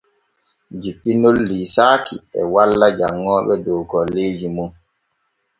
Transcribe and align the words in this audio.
Jippinol 0.81 1.37
liisaaki 1.49 2.15
e 2.39 2.41
walla 2.53 2.87
janŋooɓe 2.97 3.53
dow 3.65 3.81
golleeji 3.89 4.47
mum. 4.55 4.69